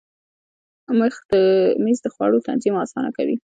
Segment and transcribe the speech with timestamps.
[1.83, 3.35] مېز د خوړو تنظیم اسانه کوي.